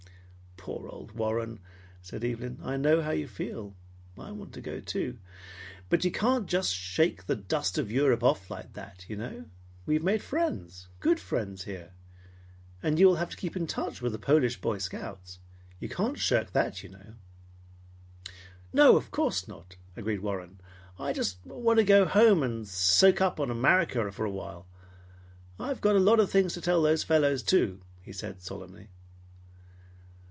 "Poor 0.63 0.87
old 0.89 1.13
Warren!" 1.13 1.59
said 2.03 2.23
Evelyn. 2.23 2.59
"I 2.61 2.77
know 2.77 3.01
how 3.01 3.09
you 3.09 3.27
feel. 3.27 3.73
I 4.15 4.31
want 4.31 4.53
to 4.53 4.61
go, 4.61 4.79
too. 4.79 5.17
But 5.89 6.05
you 6.05 6.11
can't 6.11 6.47
shake 6.63 7.25
the 7.25 7.35
dust 7.35 7.79
of 7.79 7.91
Europe 7.91 8.21
off 8.21 8.51
like 8.51 8.73
that, 8.73 9.03
you 9.09 9.15
know. 9.15 9.45
We 9.87 9.95
have 9.95 10.03
made 10.03 10.21
friends, 10.21 10.87
good 10.99 11.19
friends 11.19 11.63
here, 11.63 11.93
and 12.83 12.99
you 12.99 13.07
will 13.07 13.15
have 13.15 13.31
to 13.31 13.37
keep 13.37 13.55
in 13.55 13.65
touch 13.65 14.03
with 14.03 14.11
the 14.11 14.19
Polish 14.19 14.61
Boy 14.61 14.77
Scouts. 14.77 15.39
You 15.79 15.89
can't 15.89 16.19
shirk 16.19 16.51
that, 16.51 16.83
you 16.83 16.89
know." 16.89 17.15
"No, 18.71 18.95
of 18.97 19.09
course 19.09 19.47
not," 19.47 19.77
agreed 19.97 20.19
Warren. 20.21 20.61
"I 20.99 21.11
just 21.11 21.43
want 21.43 21.79
to 21.79 21.83
go 21.83 22.05
home 22.05 22.43
and 22.43 22.67
soak 22.67 23.19
up 23.19 23.39
on 23.39 23.49
America 23.49 24.11
for 24.11 24.25
awhile. 24.25 24.67
I've 25.59 25.81
got 25.81 25.95
a 25.95 25.99
lot 25.99 26.19
of 26.19 26.29
things 26.29 26.53
to 26.53 26.61
tell 26.61 26.83
those 26.83 27.01
fellows, 27.03 27.41
too!" 27.41 27.81
he 28.03 28.13
said 28.13 28.43
solemnly. 28.43 28.89